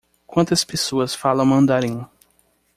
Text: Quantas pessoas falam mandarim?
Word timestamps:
Quantas 0.25 0.63
pessoas 0.63 1.13
falam 1.13 1.45
mandarim? 1.45 2.03